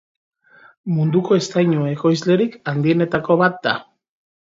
[0.93, 3.79] Munduko eztainu ekoizlerik handienetako bat da.